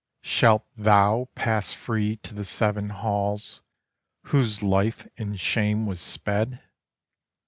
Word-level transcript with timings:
Shalt 0.23 0.65
thou 0.75 1.29
pass 1.35 1.73
free 1.73 2.15
to 2.23 2.33
the 2.33 2.43
Seven 2.43 2.89
Halls 2.89 3.61
whose 4.23 4.63
life 4.63 5.07
in 5.15 5.35
shame 5.35 5.85
was 5.85 5.99
sped?" 6.01 6.59